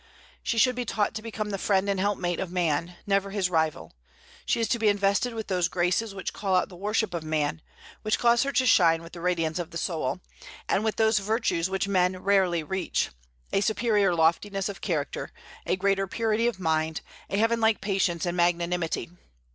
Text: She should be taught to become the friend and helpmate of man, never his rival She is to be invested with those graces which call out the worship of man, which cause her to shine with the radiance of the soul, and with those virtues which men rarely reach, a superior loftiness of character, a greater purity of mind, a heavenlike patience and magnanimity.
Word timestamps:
She 0.41 0.57
should 0.57 0.73
be 0.73 0.83
taught 0.83 1.13
to 1.13 1.21
become 1.21 1.51
the 1.51 1.59
friend 1.59 1.87
and 1.87 1.99
helpmate 1.99 2.39
of 2.39 2.51
man, 2.51 2.95
never 3.05 3.29
his 3.29 3.51
rival 3.51 3.93
She 4.47 4.59
is 4.59 4.67
to 4.69 4.79
be 4.79 4.87
invested 4.87 5.35
with 5.35 5.45
those 5.45 5.67
graces 5.67 6.15
which 6.15 6.33
call 6.33 6.55
out 6.55 6.69
the 6.69 6.75
worship 6.75 7.13
of 7.13 7.21
man, 7.21 7.61
which 8.01 8.17
cause 8.17 8.41
her 8.41 8.51
to 8.51 8.65
shine 8.65 9.03
with 9.03 9.13
the 9.13 9.21
radiance 9.21 9.59
of 9.59 9.69
the 9.69 9.77
soul, 9.77 10.19
and 10.67 10.83
with 10.83 10.95
those 10.95 11.19
virtues 11.19 11.69
which 11.69 11.87
men 11.87 12.17
rarely 12.17 12.63
reach, 12.63 13.09
a 13.53 13.61
superior 13.61 14.15
loftiness 14.15 14.69
of 14.69 14.81
character, 14.81 15.31
a 15.67 15.75
greater 15.75 16.07
purity 16.07 16.47
of 16.47 16.59
mind, 16.59 17.01
a 17.29 17.37
heavenlike 17.37 17.79
patience 17.79 18.25
and 18.25 18.35
magnanimity. 18.35 19.11